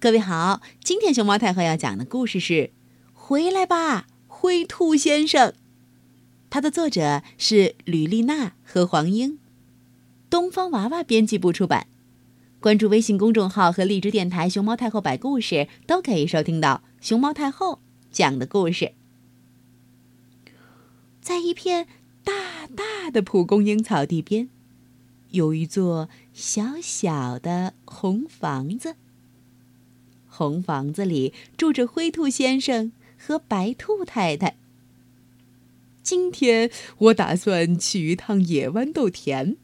[0.00, 2.52] 各位好，今天熊猫太后要讲的故事是
[3.12, 5.48] 《回来吧，灰兔先生》。
[6.48, 9.40] 它的作者是吕丽娜和黄英，
[10.30, 11.88] 东方娃娃编辑部出版。
[12.60, 17.80] 关注微信公众号和荔枝电台“熊猫太后摆故事”，都可以收听到熊猫太后
[18.12, 18.92] 讲的故事。
[21.20, 21.88] 在一片
[22.22, 24.48] 大大的蒲公英草地边，
[25.30, 28.94] 有一座小小的红房子。
[30.38, 34.56] 红房子里住着灰兔先生和白兔太太。
[36.00, 39.56] 今天我打算去一趟野豌豆田。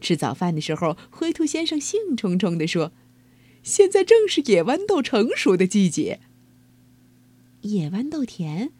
[0.00, 2.92] 吃早饭的时候，灰兔先生兴冲冲地说
[3.64, 6.20] ：“现在正是野豌豆成熟的季节。”
[7.62, 8.70] 野豌豆田，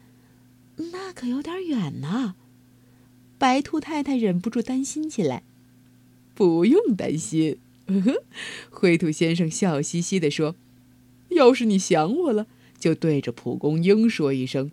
[0.77, 2.35] 那可有点远呢。
[3.37, 5.43] 白兔太太忍不住担心起来。
[6.33, 7.57] “不用担心。”
[7.87, 8.23] 呵呵，
[8.69, 10.55] 灰兔先生笑嘻嘻地说。
[11.37, 14.71] 要是你想我了，就对着蒲公英说一声：“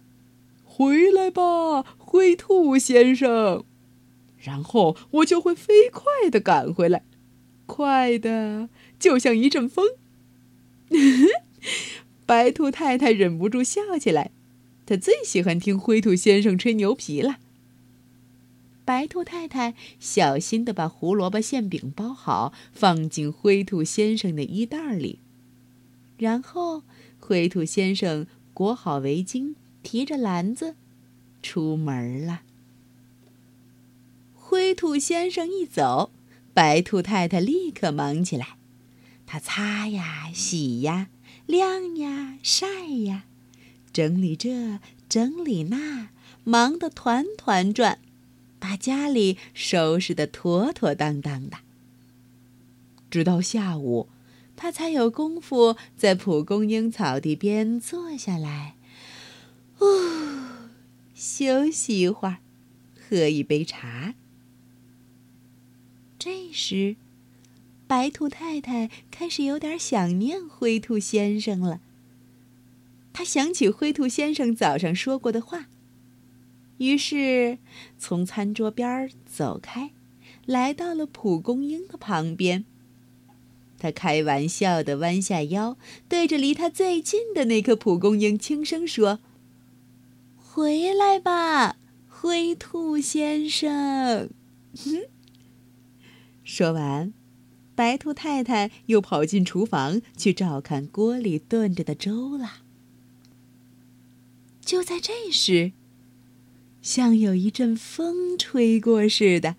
[0.65, 3.65] 回来吧，灰兔先生。”
[4.43, 7.05] 然后我就会飞快的赶回来，
[7.65, 9.87] 快的就像一阵风。
[12.27, 14.33] 白兔太太忍不住笑起来，
[14.85, 17.39] 她最喜欢听灰兔先生吹牛皮了。
[18.85, 25.21] 白兔太太小心的把胡萝卜馅饼包好，放进灰兔先生的衣袋里。
[26.17, 26.83] 然后，
[27.19, 30.77] 灰兔先生裹好围巾，提着篮子，
[31.43, 32.43] 出门了。
[34.35, 36.13] 灰兔先生一走，
[36.53, 38.57] 白兔太太立刻忙起来。
[39.27, 41.09] 她擦呀、洗呀、
[41.47, 43.25] 晾呀、晒呀，
[43.93, 44.79] 整理这，
[45.09, 46.11] 整理那，
[46.45, 47.99] 忙得团团转，
[48.61, 51.57] 把家里收拾得妥妥当当的。
[53.11, 54.09] 直到下午。
[54.57, 58.77] 他才有功夫在蒲公英草地边坐下来，
[59.77, 59.87] 呼，
[61.15, 62.39] 休息一会儿，
[62.97, 64.15] 喝一杯茶。
[66.19, 66.97] 这时，
[67.87, 71.81] 白兔太太开始有点想念灰兔先生了。
[73.13, 75.67] 他想起灰兔先生早上说过的话，
[76.79, 77.59] 于是
[77.99, 79.91] 从餐桌边走开，
[80.47, 82.65] 来到了蒲公英的旁边。
[83.79, 85.77] 他开玩笑的弯下腰，
[86.09, 89.21] 对着离他最近的那颗蒲公英轻声说
[90.37, 91.77] ：“回来吧，
[92.09, 94.31] 灰兔先生。
[96.43, 97.13] ”说完，
[97.75, 102.63] 白兔太太又跑进厨房去照看锅里炖着的粥了。
[104.65, 105.73] 就在这时，
[106.81, 109.57] 像有一阵风吹过似的。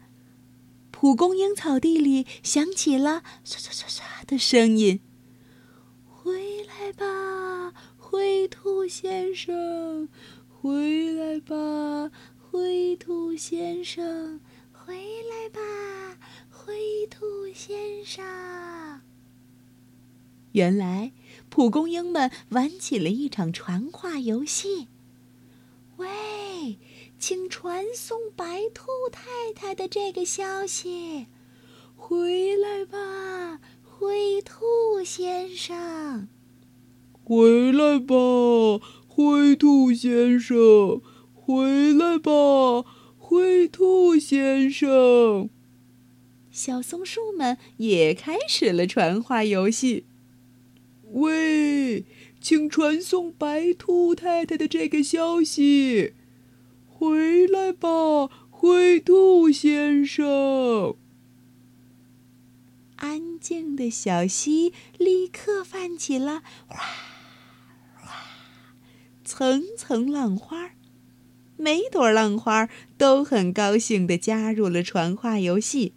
[1.06, 5.02] 蒲公英草地里响起了唰唰唰唰的声音。
[6.08, 10.10] 回来吧，灰兔先生！
[10.50, 14.40] 回来吧，灰兔先生！
[14.72, 14.96] 回
[15.30, 16.18] 来吧，
[16.50, 19.02] 灰兔先生！
[20.54, 21.12] 原来，
[21.50, 24.88] 蒲公英们玩起了一场传话游戏。
[25.98, 26.80] 喂！
[27.18, 31.26] 请传送白兔太太的这个消息，
[31.96, 36.28] 回来吧，灰兔先生。
[37.24, 38.16] 回来吧，
[39.08, 41.02] 灰兔先生。
[41.34, 42.32] 回来吧，
[43.18, 45.50] 灰兔先生。
[46.52, 50.06] 小松树们也开始了传话游戏。
[51.14, 52.06] 喂，
[52.40, 56.14] 请传送白兔太太的这个消息。
[56.98, 57.90] 回来吧，
[58.50, 60.96] 灰兔先生。
[62.96, 66.80] 安静的小溪立刻泛起了哗
[68.00, 68.14] 哗
[69.26, 70.72] 层层浪花，
[71.58, 75.94] 每朵浪花都很高兴地加入了传话游戏。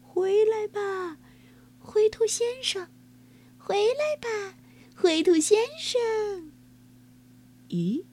[0.00, 1.18] 回来吧，
[1.80, 2.86] 灰兔先生！
[3.58, 4.54] 回来吧，
[4.94, 6.52] 灰兔先生！
[7.68, 8.04] 咦？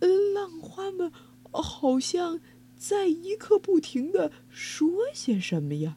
[0.00, 1.10] 浪花们
[1.50, 2.40] 好像
[2.76, 5.96] 在一刻不停的说些什么呀？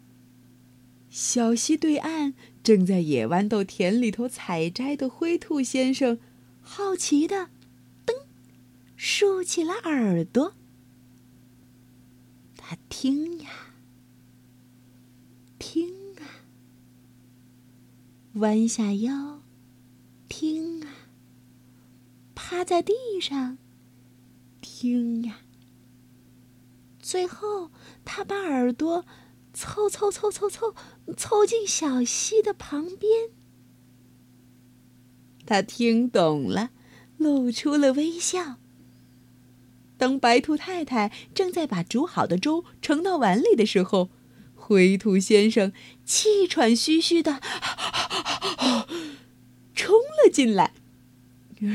[1.10, 6.19] 小溪对岸正在野豌豆田里头采摘的灰兔先生，
[6.62, 7.50] 好奇的，
[8.06, 8.13] 噔，
[8.96, 10.54] 竖起了耳朵。
[12.56, 13.50] 他听呀，
[15.57, 16.45] 听啊，
[18.34, 19.42] 弯下腰，
[20.28, 20.94] 听啊，
[22.36, 23.57] 趴在地上。
[24.81, 25.40] 听呀！
[27.02, 27.70] 最后，
[28.06, 29.04] 他把耳朵
[29.54, 30.74] 凑凑凑凑凑
[31.18, 33.31] 凑进小溪的旁边，
[35.46, 36.70] 他听懂了，
[37.18, 38.56] 露出了微笑。
[39.98, 44.10] 当白兔太太正在把煮好的粥盛到碗里的时候，
[44.56, 45.74] 灰兔先生
[46.06, 47.42] 气喘吁吁的
[49.76, 50.74] 冲了进来。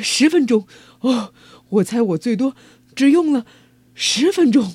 [0.02, 0.66] 十分钟，
[1.00, 1.34] 哦，
[1.68, 2.56] 我猜我最多
[2.94, 3.46] 只用了
[3.94, 4.74] 十分钟。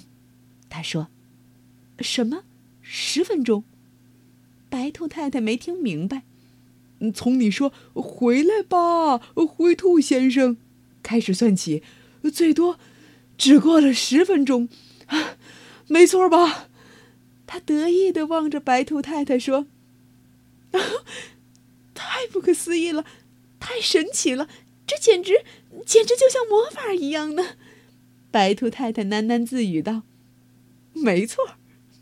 [0.69, 1.07] 他说
[1.99, 2.43] ：“什么？
[2.81, 3.63] 十分钟？”
[4.69, 6.23] 白兔太太没听明白。
[7.13, 10.57] 从你说“回来吧，灰兔先生”
[11.01, 11.81] 开始算起，
[12.33, 12.77] 最多。
[13.37, 14.67] 只过了十分钟，
[15.87, 16.67] 没错吧？
[17.47, 19.65] 他得意的望着白兔太太说
[21.95, 23.05] ：“太不可思议了，
[23.61, 24.49] 太神奇了，
[24.85, 25.45] 这简直
[25.85, 27.55] 简直就像魔法一样呢！”
[28.31, 30.03] 白兔太太喃喃自语道
[30.93, 31.43] ：“没错，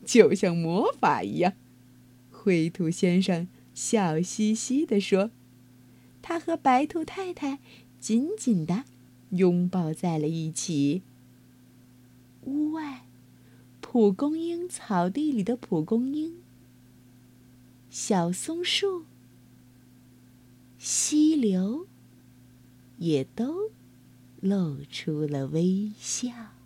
[0.06, 1.54] 就像魔法一样。”
[2.32, 5.32] 灰兔先生笑嘻嘻的说
[6.22, 7.60] ：“他和白兔太太
[8.00, 8.84] 紧紧的
[9.32, 11.02] 拥抱在了一起。”
[12.44, 13.06] 屋外，
[13.82, 16.36] 蒲公英草地里的蒲公英、
[17.90, 19.04] 小松树、
[20.78, 21.88] 溪流，
[22.98, 23.72] 也都
[24.42, 26.57] 露出了微笑。